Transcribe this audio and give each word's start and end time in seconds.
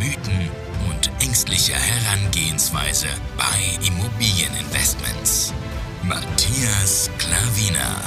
Mythen 0.00 0.48
und 0.88 1.10
ängstliche 1.22 1.74
Herangehensweise 1.74 3.08
bei 3.36 3.86
Immobilieninvestments. 3.86 5.52
Matthias 6.02 7.10
Klavina. 7.18 8.00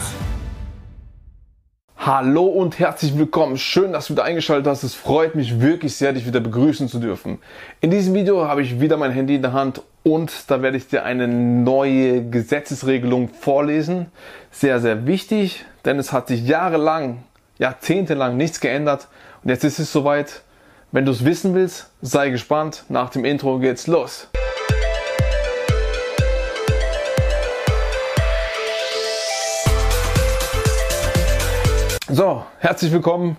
Hallo 1.96 2.46
und 2.46 2.80
herzlich 2.80 3.16
willkommen. 3.16 3.60
Schön, 3.60 3.94
dass 3.94 4.08
du 4.08 4.14
wieder 4.14 4.24
eingeschaltet 4.24 4.66
hast. 4.66 4.82
Es 4.82 4.96
freut 4.96 5.36
mich 5.36 5.62
wirklich 5.62 5.96
sehr, 5.96 6.14
dich 6.14 6.26
wieder 6.26 6.40
begrüßen 6.40 6.88
zu 6.88 6.98
dürfen. 6.98 7.38
In 7.80 7.92
diesem 7.92 8.16
Video 8.16 8.48
habe 8.48 8.64
ich 8.64 8.80
wieder 8.80 8.98
mein 8.98 9.12
Handy 9.12 9.36
in 9.36 9.44
der 9.44 9.54
Hand 9.54 9.84
und 10.02 10.50
da 10.50 10.64
werde 10.64 10.78
ich 10.78 10.88
dir 10.88 11.06
eine 11.06 11.28
neue 11.28 12.28
Gesetzesregelung 12.28 13.30
vorlesen. 13.30 14.08
Sehr, 14.50 14.80
sehr 14.80 15.06
wichtig, 15.06 15.64
denn 15.86 16.00
es 16.00 16.12
hat 16.12 16.30
sich 16.30 16.48
jahrelang, 16.48 17.22
jahrzehntelang 17.60 18.36
nichts 18.36 18.60
geändert 18.62 19.10
und 19.44 19.52
jetzt 19.52 19.64
ist 19.64 19.78
es 19.78 19.92
soweit. 19.92 20.42
Wenn 20.94 21.06
du 21.06 21.12
es 21.12 21.26
wissen 21.26 21.56
willst, 21.56 21.90
sei 22.04 22.30
gespannt. 22.30 22.84
Nach 22.88 23.10
dem 23.10 23.26
Intro 23.26 23.58
geht's 23.58 23.88
los. 23.88 24.28
So, 32.08 32.46
herzlich 32.60 32.92
willkommen. 32.92 33.38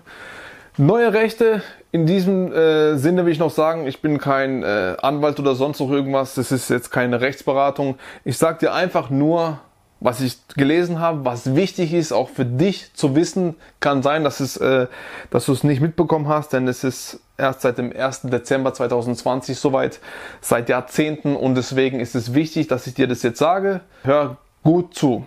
Neue 0.75 1.13
Rechte. 1.13 1.61
In 1.93 2.05
diesem 2.05 2.51
äh, 2.51 2.97
Sinne 2.97 3.25
will 3.25 3.31
ich 3.31 3.39
noch 3.39 3.51
sagen, 3.51 3.87
ich 3.87 4.01
bin 4.01 4.17
kein 4.17 4.61
äh, 4.61 4.97
Anwalt 5.01 5.39
oder 5.39 5.55
sonst 5.55 5.79
noch 5.79 5.89
irgendwas. 5.89 6.35
Das 6.35 6.51
ist 6.51 6.69
jetzt 6.69 6.91
keine 6.91 7.21
Rechtsberatung. 7.21 7.97
Ich 8.25 8.37
sage 8.37 8.57
dir 8.59 8.73
einfach 8.73 9.09
nur, 9.09 9.61
was 10.05 10.21
ich 10.21 10.37
gelesen 10.49 10.99
habe, 10.99 11.25
was 11.25 11.55
wichtig 11.55 11.91
ist, 11.91 12.11
auch 12.11 12.29
für 12.29 12.45
dich 12.45 12.93
zu 12.93 13.15
wissen. 13.15 13.55
Kann 13.79 14.03
sein, 14.03 14.23
dass, 14.23 14.39
es, 14.39 14.55
äh, 14.55 14.85
dass 15.31 15.47
du 15.47 15.51
es 15.51 15.63
nicht 15.63 15.81
mitbekommen 15.81 16.27
hast, 16.27 16.53
denn 16.53 16.67
es 16.67 16.83
ist 16.83 17.19
erst 17.39 17.61
seit 17.61 17.79
dem 17.79 17.91
1. 17.91 18.21
Dezember 18.25 18.71
2020 18.71 19.57
soweit, 19.57 19.99
seit 20.41 20.69
Jahrzehnten 20.69 21.35
und 21.35 21.55
deswegen 21.55 21.99
ist 21.99 22.13
es 22.13 22.35
wichtig, 22.35 22.67
dass 22.67 22.85
ich 22.85 22.93
dir 22.93 23.07
das 23.07 23.23
jetzt 23.23 23.39
sage. 23.39 23.81
Hör 24.03 24.37
gut 24.63 24.93
zu. 24.93 25.25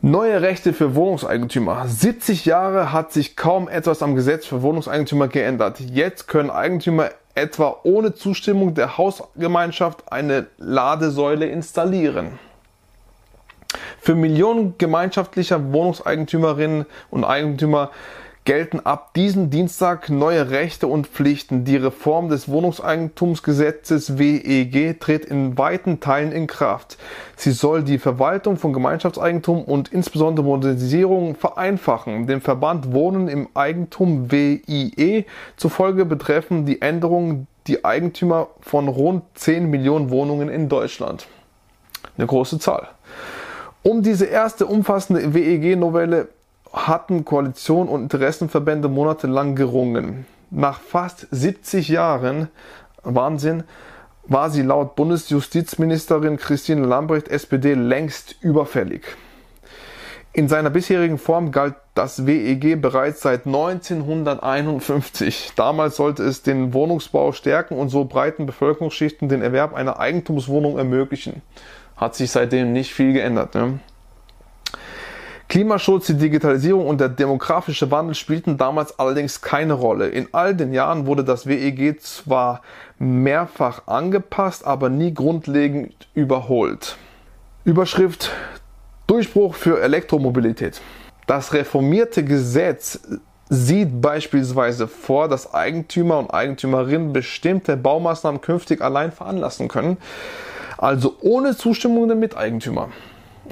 Neue 0.00 0.40
Rechte 0.40 0.72
für 0.72 0.94
Wohnungseigentümer. 0.94 1.86
70 1.86 2.46
Jahre 2.46 2.90
hat 2.90 3.12
sich 3.12 3.36
kaum 3.36 3.68
etwas 3.68 4.02
am 4.02 4.14
Gesetz 4.14 4.46
für 4.46 4.62
Wohnungseigentümer 4.62 5.28
geändert. 5.28 5.78
Jetzt 5.80 6.26
können 6.26 6.48
Eigentümer 6.48 7.10
etwa 7.34 7.80
ohne 7.82 8.14
Zustimmung 8.14 8.72
der 8.74 8.96
Hausgemeinschaft 8.96 10.10
eine 10.10 10.46
Ladesäule 10.56 11.46
installieren. 11.46 12.38
Für 14.04 14.14
Millionen 14.14 14.76
gemeinschaftlicher 14.76 15.72
Wohnungseigentümerinnen 15.72 16.84
und 17.10 17.24
Eigentümer 17.24 17.90
gelten 18.44 18.80
ab 18.80 19.14
diesem 19.14 19.48
Dienstag 19.48 20.10
neue 20.10 20.50
Rechte 20.50 20.88
und 20.88 21.06
Pflichten. 21.06 21.64
Die 21.64 21.78
Reform 21.78 22.28
des 22.28 22.46
Wohnungseigentumsgesetzes 22.50 24.18
WEG 24.18 25.00
tritt 25.00 25.24
in 25.24 25.56
weiten 25.56 26.00
Teilen 26.00 26.32
in 26.32 26.46
Kraft. 26.46 26.98
Sie 27.36 27.52
soll 27.52 27.82
die 27.82 27.96
Verwaltung 27.96 28.58
von 28.58 28.74
Gemeinschaftseigentum 28.74 29.64
und 29.64 29.90
insbesondere 29.90 30.44
Modernisierung 30.44 31.34
vereinfachen. 31.34 32.26
Dem 32.26 32.42
Verband 32.42 32.92
Wohnen 32.92 33.28
im 33.28 33.48
Eigentum 33.54 34.30
WIE 34.30 35.24
zufolge 35.56 36.04
betreffen 36.04 36.66
die 36.66 36.82
Änderungen 36.82 37.46
die 37.66 37.86
Eigentümer 37.86 38.48
von 38.60 38.88
rund 38.88 39.22
10 39.32 39.70
Millionen 39.70 40.10
Wohnungen 40.10 40.50
in 40.50 40.68
Deutschland. 40.68 41.26
Eine 42.18 42.26
große 42.26 42.58
Zahl. 42.58 42.88
Um 43.86 44.02
diese 44.02 44.24
erste 44.24 44.64
umfassende 44.64 45.34
WEG-Novelle 45.34 46.28
hatten 46.72 47.26
Koalition 47.26 47.86
und 47.86 48.04
Interessenverbände 48.04 48.88
monatelang 48.88 49.56
gerungen. 49.56 50.24
Nach 50.50 50.80
fast 50.80 51.26
70 51.30 51.88
Jahren, 51.88 52.48
Wahnsinn, 53.02 53.64
war 54.26 54.48
sie 54.48 54.62
laut 54.62 54.96
Bundesjustizministerin 54.96 56.38
Christine 56.38 56.86
Lambrecht 56.86 57.28
SPD 57.28 57.74
längst 57.74 58.36
überfällig. 58.40 59.02
In 60.32 60.48
seiner 60.48 60.70
bisherigen 60.70 61.18
Form 61.18 61.52
galt 61.52 61.74
das 61.94 62.26
WEG 62.26 62.80
bereits 62.80 63.20
seit 63.20 63.44
1951. 63.44 65.52
Damals 65.56 65.96
sollte 65.96 66.22
es 66.22 66.40
den 66.40 66.72
Wohnungsbau 66.72 67.32
stärken 67.32 67.76
und 67.76 67.90
so 67.90 68.06
breiten 68.06 68.46
Bevölkerungsschichten 68.46 69.28
den 69.28 69.42
Erwerb 69.42 69.74
einer 69.74 70.00
Eigentumswohnung 70.00 70.78
ermöglichen. 70.78 71.42
Hat 72.04 72.16
sich 72.16 72.30
seitdem 72.30 72.74
nicht 72.74 72.92
viel 72.92 73.14
geändert. 73.14 73.54
Ne? 73.54 73.78
Klimaschutz, 75.48 76.08
die 76.08 76.18
Digitalisierung 76.18 76.86
und 76.86 77.00
der 77.00 77.08
demografische 77.08 77.90
Wandel 77.90 78.14
spielten 78.14 78.58
damals 78.58 78.98
allerdings 78.98 79.40
keine 79.40 79.72
Rolle. 79.72 80.08
In 80.08 80.28
all 80.32 80.54
den 80.54 80.74
Jahren 80.74 81.06
wurde 81.06 81.24
das 81.24 81.46
WEG 81.46 82.02
zwar 82.02 82.60
mehrfach 82.98 83.86
angepasst, 83.86 84.66
aber 84.66 84.90
nie 84.90 85.14
grundlegend 85.14 85.94
überholt. 86.12 86.98
Überschrift 87.64 88.32
Durchbruch 89.06 89.54
für 89.54 89.80
Elektromobilität. 89.80 90.82
Das 91.26 91.54
reformierte 91.54 92.22
Gesetz 92.22 93.00
sieht 93.48 94.02
beispielsweise 94.02 94.88
vor, 94.88 95.28
dass 95.28 95.54
Eigentümer 95.54 96.18
und 96.18 96.34
Eigentümerinnen 96.34 97.14
bestimmte 97.14 97.78
Baumaßnahmen 97.78 98.42
künftig 98.42 98.82
allein 98.82 99.10
veranlassen 99.10 99.68
können, 99.68 99.96
also 100.84 101.16
ohne 101.22 101.56
Zustimmung 101.56 102.08
der 102.08 102.16
Miteigentümer. 102.16 102.90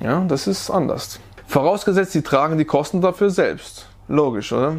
Ja, 0.03 0.23
das 0.29 0.47
ist 0.47 0.71
anders. 0.71 1.19
Vorausgesetzt, 1.47 2.13
sie 2.13 2.21
tragen 2.21 2.59
die 2.59 2.67
Kosten 2.67 3.01
dafür 3.01 3.31
selbst. 3.31 3.87
Logisch, 4.07 4.53
oder? 4.53 4.77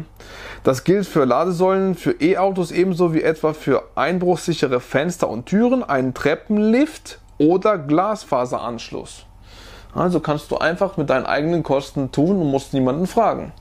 Das 0.62 0.84
gilt 0.84 1.06
für 1.06 1.24
Ladesäulen, 1.24 1.96
für 1.96 2.12
E-Autos 2.20 2.70
ebenso 2.70 3.12
wie 3.12 3.22
etwa 3.22 3.54
für 3.54 3.82
einbruchsichere 3.96 4.78
Fenster 4.78 5.28
und 5.28 5.46
Türen, 5.46 5.82
einen 5.82 6.14
Treppenlift 6.14 7.18
oder 7.38 7.76
Glasfaseranschluss. 7.76 9.26
Also 9.92 10.20
kannst 10.20 10.50
du 10.52 10.58
einfach 10.58 10.96
mit 10.96 11.10
deinen 11.10 11.26
eigenen 11.26 11.64
Kosten 11.64 12.12
tun 12.12 12.40
und 12.40 12.52
musst 12.52 12.72
niemanden 12.72 13.08
fragen. 13.08 13.52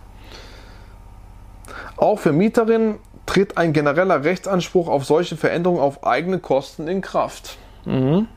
Auch 1.98 2.20
für 2.20 2.32
Mieterinnen 2.32 3.00
tritt 3.26 3.58
ein 3.58 3.74
genereller 3.74 4.24
Rechtsanspruch 4.24 4.88
auf 4.88 5.04
solche 5.06 5.36
Veränderungen 5.36 5.82
auf 5.82 6.04
eigene 6.04 6.38
Kosten 6.38 6.88
in 6.88 7.02
Kraft. 7.02 7.58
Mhm. 7.86 8.28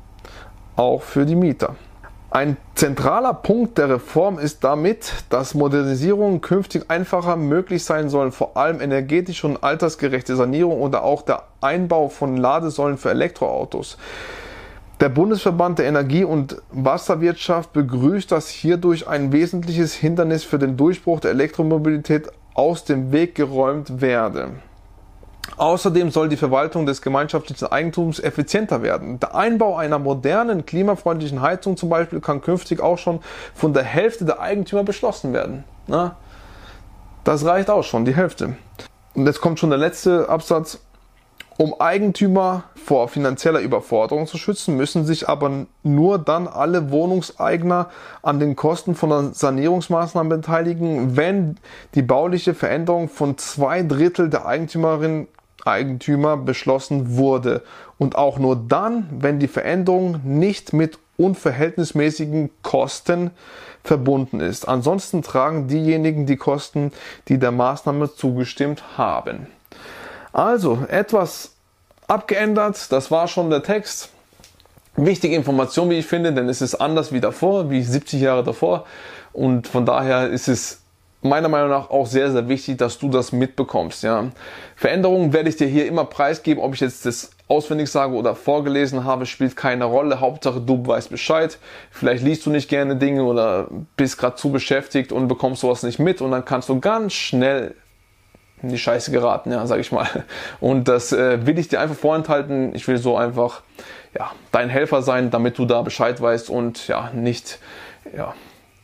Auch 0.76 1.02
für 1.02 1.24
die 1.24 1.36
Mieter. 1.36 1.74
Ein 2.30 2.58
zentraler 2.74 3.32
Punkt 3.32 3.78
der 3.78 3.88
Reform 3.88 4.38
ist 4.38 4.62
damit, 4.62 5.10
dass 5.30 5.54
Modernisierungen 5.54 6.42
künftig 6.42 6.90
einfacher 6.90 7.36
möglich 7.36 7.82
sein 7.82 8.10
sollen, 8.10 8.30
vor 8.30 8.58
allem 8.58 8.80
energetische 8.82 9.46
und 9.46 9.62
altersgerechte 9.62 10.36
Sanierung 10.36 10.82
oder 10.82 11.02
auch 11.02 11.22
der 11.22 11.44
Einbau 11.62 12.08
von 12.08 12.36
Ladesäulen 12.36 12.98
für 12.98 13.10
Elektroautos. 13.10 13.96
Der 15.00 15.08
Bundesverband 15.08 15.78
der 15.78 15.86
Energie- 15.86 16.24
und 16.24 16.60
Wasserwirtschaft 16.72 17.72
begrüßt, 17.72 18.30
dass 18.30 18.48
hierdurch 18.48 19.06
ein 19.08 19.32
wesentliches 19.32 19.94
Hindernis 19.94 20.44
für 20.44 20.58
den 20.58 20.76
Durchbruch 20.76 21.20
der 21.20 21.30
Elektromobilität 21.30 22.28
aus 22.54 22.84
dem 22.84 23.12
Weg 23.12 23.34
geräumt 23.34 24.00
werde. 24.00 24.48
Außerdem 25.56 26.10
soll 26.10 26.28
die 26.28 26.36
Verwaltung 26.36 26.86
des 26.86 27.00
gemeinschaftlichen 27.00 27.66
Eigentums 27.66 28.20
effizienter 28.20 28.82
werden. 28.82 29.20
Der 29.20 29.34
Einbau 29.34 29.76
einer 29.76 29.98
modernen, 29.98 30.66
klimafreundlichen 30.66 31.40
Heizung 31.40 31.76
zum 31.76 31.88
Beispiel 31.88 32.20
kann 32.20 32.42
künftig 32.42 32.80
auch 32.80 32.98
schon 32.98 33.20
von 33.54 33.72
der 33.72 33.84
Hälfte 33.84 34.24
der 34.24 34.40
Eigentümer 34.40 34.84
beschlossen 34.84 35.32
werden. 35.32 35.64
Na, 35.86 36.16
das 37.24 37.44
reicht 37.44 37.70
auch 37.70 37.84
schon, 37.84 38.04
die 38.04 38.14
Hälfte. 38.14 38.56
Und 39.14 39.26
jetzt 39.26 39.40
kommt 39.40 39.58
schon 39.58 39.70
der 39.70 39.78
letzte 39.78 40.28
Absatz. 40.28 40.80
Um 41.58 41.80
Eigentümer 41.80 42.64
vor 42.74 43.08
finanzieller 43.08 43.60
Überforderung 43.60 44.26
zu 44.26 44.36
schützen, 44.36 44.76
müssen 44.76 45.06
sich 45.06 45.26
aber 45.26 45.66
nur 45.82 46.18
dann 46.18 46.48
alle 46.48 46.90
Wohnungseigner 46.90 47.88
an 48.20 48.38
den 48.40 48.56
Kosten 48.56 48.94
von 48.94 49.32
Sanierungsmaßnahmen 49.32 50.28
beteiligen, 50.28 51.16
wenn 51.16 51.56
die 51.94 52.02
bauliche 52.02 52.52
Veränderung 52.52 53.08
von 53.08 53.38
zwei 53.38 53.82
Drittel 53.82 54.28
der 54.28 54.44
Eigentümerin 54.44 55.28
Eigentümer 55.66 56.36
beschlossen 56.36 57.16
wurde 57.16 57.62
und 57.98 58.16
auch 58.16 58.38
nur 58.38 58.56
dann, 58.56 59.08
wenn 59.10 59.38
die 59.38 59.48
Veränderung 59.48 60.20
nicht 60.24 60.72
mit 60.72 60.98
unverhältnismäßigen 61.16 62.50
Kosten 62.62 63.30
verbunden 63.82 64.40
ist. 64.40 64.68
Ansonsten 64.68 65.22
tragen 65.22 65.68
diejenigen 65.68 66.26
die 66.26 66.36
Kosten, 66.36 66.92
die 67.28 67.38
der 67.38 67.52
Maßnahme 67.52 68.14
zugestimmt 68.14 68.98
haben. 68.98 69.46
Also 70.32 70.84
etwas 70.88 71.52
abgeändert. 72.06 72.92
Das 72.92 73.10
war 73.10 73.28
schon 73.28 73.50
der 73.50 73.62
Text. 73.62 74.10
Wichtige 74.96 75.36
Information, 75.36 75.90
wie 75.90 75.98
ich 75.98 76.06
finde, 76.06 76.32
denn 76.32 76.48
es 76.48 76.62
ist 76.62 76.74
anders 76.74 77.12
wie 77.12 77.20
davor, 77.20 77.70
wie 77.70 77.82
70 77.82 78.20
Jahre 78.20 78.44
davor. 78.44 78.86
Und 79.32 79.68
von 79.68 79.84
daher 79.84 80.28
ist 80.28 80.48
es 80.48 80.80
meiner 81.22 81.48
Meinung 81.48 81.70
nach 81.70 81.90
auch 81.90 82.06
sehr, 82.06 82.30
sehr 82.30 82.48
wichtig, 82.48 82.78
dass 82.78 82.98
du 82.98 83.08
das 83.08 83.32
mitbekommst. 83.32 84.02
Ja. 84.02 84.30
Veränderungen 84.76 85.32
werde 85.32 85.48
ich 85.48 85.56
dir 85.56 85.66
hier 85.66 85.86
immer 85.86 86.04
preisgeben, 86.04 86.62
ob 86.62 86.74
ich 86.74 86.80
jetzt 86.80 87.06
das 87.06 87.30
auswendig 87.48 87.90
sage 87.90 88.14
oder 88.14 88.34
vorgelesen 88.34 89.04
habe, 89.04 89.26
spielt 89.26 89.56
keine 89.56 89.84
Rolle. 89.84 90.20
Hauptsache 90.20 90.60
du 90.60 90.86
weißt 90.86 91.10
Bescheid. 91.10 91.58
Vielleicht 91.90 92.24
liest 92.24 92.44
du 92.46 92.50
nicht 92.50 92.68
gerne 92.68 92.96
Dinge 92.96 93.24
oder 93.24 93.68
bist 93.96 94.18
gerade 94.18 94.36
zu 94.36 94.50
beschäftigt 94.50 95.12
und 95.12 95.28
bekommst 95.28 95.60
sowas 95.60 95.82
nicht 95.82 95.98
mit 95.98 96.20
und 96.20 96.32
dann 96.32 96.44
kannst 96.44 96.68
du 96.68 96.80
ganz 96.80 97.12
schnell 97.12 97.74
in 98.62 98.70
die 98.70 98.78
Scheiße 98.78 99.10
geraten, 99.10 99.52
ja, 99.52 99.66
sag 99.66 99.80
ich 99.80 99.92
mal. 99.92 100.08
Und 100.60 100.88
das 100.88 101.12
äh, 101.12 101.46
will 101.46 101.58
ich 101.58 101.68
dir 101.68 101.80
einfach 101.80 101.96
vorenthalten. 101.96 102.74
Ich 102.74 102.88
will 102.88 102.96
so 102.96 103.16
einfach 103.16 103.62
ja, 104.14 104.32
dein 104.50 104.70
Helfer 104.70 105.02
sein, 105.02 105.30
damit 105.30 105.58
du 105.58 105.66
da 105.66 105.82
Bescheid 105.82 106.20
weißt 106.20 106.48
und 106.50 106.88
ja, 106.88 107.10
nicht 107.12 107.58
ja, 108.16 108.34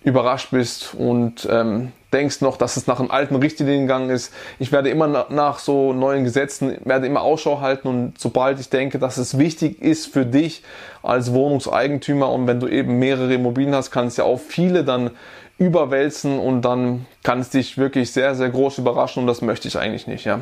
überrascht 0.05 0.51
bist 0.51 0.95
und 0.95 1.47
ähm, 1.51 1.93
denkst 2.13 2.41
noch, 2.41 2.57
dass 2.57 2.77
es 2.77 2.87
nach 2.87 3.01
einem 3.01 3.11
alten 3.11 3.37
Richtlinien 3.37 3.83
gegangen 3.83 4.11
ist. 4.11 4.33
Ich 4.59 4.73
werde 4.73 4.91
immer 4.91 5.27
nach 5.31 5.59
so 5.59 5.93
neuen 5.93 6.25
Gesetzen, 6.25 6.77
werde 6.85 7.07
immer 7.07 7.23
Ausschau 7.23 7.61
halten 7.61 7.89
und 7.89 8.19
sobald 8.19 8.61
ich 8.61 8.69
denke, 8.69 8.99
dass 8.99 9.17
es 9.17 9.39
wichtig 9.39 9.81
ist 9.81 10.13
für 10.13 10.27
dich 10.27 10.63
als 11.03 11.33
Wohnungseigentümer 11.33 12.31
und 12.31 12.47
wenn 12.47 12.61
du 12.61 12.69
eben 12.69 12.99
mehrere 12.99 13.33
Immobilien 13.35 13.75
hast, 13.75 13.91
kannst 13.91 14.19
ja 14.19 14.25
auch 14.25 14.41
viele 14.41 14.85
dann 14.85 15.11
überwälzen 15.59 16.39
und 16.39 16.63
dann 16.63 17.07
kann 17.23 17.41
es 17.41 17.51
dich 17.51 17.79
wirklich 17.79 18.13
sehr, 18.13 18.35
sehr 18.35 18.51
groß 18.51 18.79
überraschen 18.79 19.21
und 19.21 19.27
das 19.27 19.43
möchte 19.43 19.69
ich 19.69 19.79
eigentlich 19.79 20.07
nicht. 20.07 20.25
Ja. 20.25 20.41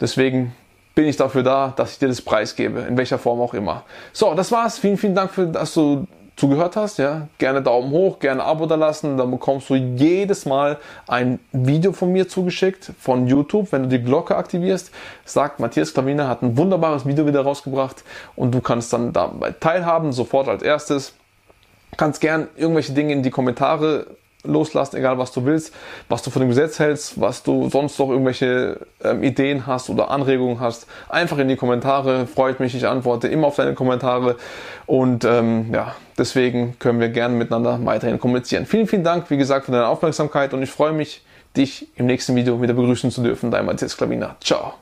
Deswegen 0.00 0.54
bin 0.94 1.06
ich 1.06 1.16
dafür 1.16 1.42
da, 1.42 1.72
dass 1.76 1.92
ich 1.92 1.98
dir 1.98 2.08
das 2.08 2.22
Preis 2.22 2.56
gebe, 2.56 2.80
in 2.80 2.96
welcher 2.96 3.18
Form 3.18 3.40
auch 3.40 3.54
immer. 3.54 3.84
So, 4.12 4.34
das 4.34 4.52
war's. 4.52 4.78
Vielen, 4.78 4.98
vielen 4.98 5.14
Dank, 5.14 5.30
für, 5.30 5.46
dass 5.46 5.74
du 5.74 6.06
zugehört 6.42 6.74
hast, 6.74 6.98
ja, 6.98 7.28
gerne 7.38 7.62
Daumen 7.62 7.92
hoch, 7.92 8.18
gerne 8.18 8.42
Abo 8.42 8.66
da 8.66 8.74
lassen, 8.74 9.16
dann 9.16 9.30
bekommst 9.30 9.70
du 9.70 9.76
jedes 9.76 10.44
Mal 10.44 10.80
ein 11.06 11.38
Video 11.52 11.92
von 11.92 12.10
mir 12.10 12.26
zugeschickt 12.26 12.90
von 12.98 13.28
YouTube, 13.28 13.70
wenn 13.70 13.84
du 13.84 13.88
die 13.88 14.02
Glocke 14.02 14.34
aktivierst, 14.34 14.90
sagt 15.24 15.60
Matthias 15.60 15.94
Klaviner 15.94 16.26
hat 16.26 16.42
ein 16.42 16.56
wunderbares 16.56 17.06
Video 17.06 17.28
wieder 17.28 17.42
rausgebracht 17.42 18.02
und 18.34 18.52
du 18.52 18.60
kannst 18.60 18.92
dann 18.92 19.12
dabei 19.12 19.52
teilhaben, 19.52 20.10
sofort 20.10 20.48
als 20.48 20.64
erstes. 20.64 21.14
Kannst 21.96 22.20
gern 22.20 22.48
irgendwelche 22.56 22.92
Dinge 22.92 23.12
in 23.12 23.22
die 23.22 23.30
Kommentare 23.30 24.08
loslassen, 24.44 24.96
egal 24.96 25.18
was 25.18 25.32
du 25.32 25.44
willst, 25.44 25.72
was 26.08 26.22
du 26.22 26.30
von 26.30 26.40
dem 26.40 26.48
Gesetz 26.48 26.78
hältst, 26.78 27.20
was 27.20 27.42
du 27.42 27.68
sonst 27.68 27.98
noch 27.98 28.10
irgendwelche 28.10 28.80
ähm, 29.02 29.22
Ideen 29.22 29.66
hast 29.66 29.90
oder 29.90 30.10
Anregungen 30.10 30.60
hast, 30.60 30.86
einfach 31.08 31.38
in 31.38 31.48
die 31.48 31.56
Kommentare. 31.56 32.26
Freut 32.26 32.60
mich, 32.60 32.74
ich 32.74 32.86
antworte 32.86 33.28
immer 33.28 33.46
auf 33.48 33.56
deine 33.56 33.74
Kommentare 33.74 34.36
und 34.86 35.24
ähm, 35.24 35.72
ja, 35.72 35.94
deswegen 36.18 36.78
können 36.78 37.00
wir 37.00 37.08
gerne 37.08 37.34
miteinander 37.34 37.78
weiterhin 37.84 38.18
kommunizieren. 38.18 38.66
Vielen, 38.66 38.86
vielen 38.86 39.04
Dank, 39.04 39.30
wie 39.30 39.36
gesagt, 39.36 39.66
für 39.66 39.72
deine 39.72 39.86
Aufmerksamkeit 39.86 40.54
und 40.54 40.62
ich 40.62 40.70
freue 40.70 40.92
mich, 40.92 41.22
dich 41.56 41.88
im 41.96 42.06
nächsten 42.06 42.34
Video 42.34 42.60
wieder 42.62 42.74
begrüßen 42.74 43.10
zu 43.10 43.22
dürfen. 43.22 43.50
Dein 43.50 43.66
Matthias 43.66 43.96
Klavina. 43.96 44.36
Ciao. 44.42 44.74